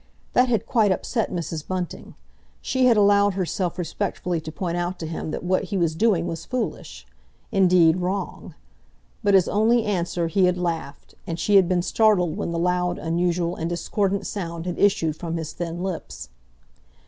That 0.33 0.49
had 0.49 0.65
quite 0.65 0.91
upset 0.91 1.29
Mrs. 1.31 1.67
Bunting. 1.67 2.15
She 2.59 2.85
had 2.87 2.97
allowed 2.97 3.35
herself 3.35 3.77
respectfully 3.77 4.41
to 4.41 4.51
point 4.51 4.75
out 4.75 4.97
to 4.97 5.05
him 5.05 5.29
that 5.29 5.43
what 5.43 5.65
he 5.65 5.77
was 5.77 5.93
doing 5.93 6.25
was 6.25 6.43
foolish, 6.43 7.05
indeed 7.51 7.97
wrong. 7.97 8.55
But 9.23 9.35
as 9.35 9.47
only 9.47 9.85
answer 9.85 10.25
he 10.27 10.45
had 10.45 10.57
laughed, 10.57 11.13
and 11.27 11.37
she 11.37 11.55
had 11.55 11.69
been 11.69 11.83
startled 11.83 12.35
when 12.35 12.49
the 12.51 12.57
loud, 12.57 12.97
unusual 12.97 13.55
and 13.55 13.69
discordant 13.69 14.25
sound 14.25 14.65
had 14.65 14.79
issued 14.79 15.17
from 15.17 15.37
his 15.37 15.53
thin 15.53 15.83
lips. 15.83 16.29